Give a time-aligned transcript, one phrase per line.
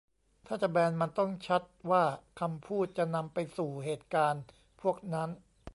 [0.47, 2.03] ถ้าจะแบน มันต้องชัดว่า
[2.39, 4.43] คำพูดจะนำไปสู่เหตุการณ์
[4.81, 5.29] พวกนั้น